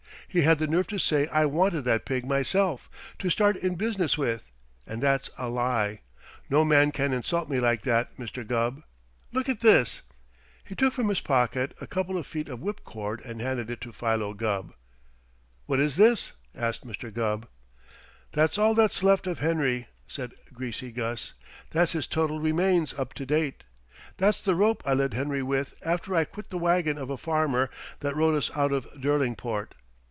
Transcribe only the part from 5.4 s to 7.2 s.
lie. No man can